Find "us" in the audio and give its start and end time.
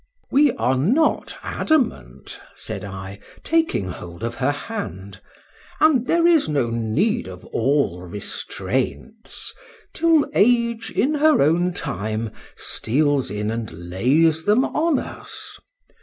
14.97-15.59